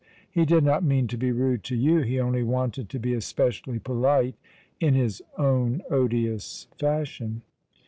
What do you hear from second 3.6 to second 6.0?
13olite in his own